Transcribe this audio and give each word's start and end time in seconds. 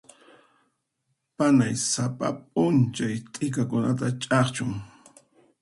Panay 1.35 1.73
sapa 1.91 2.27
p'unchay 2.51 3.15
t'ikakunata 3.33 4.07
ch'akchun. 4.21 4.71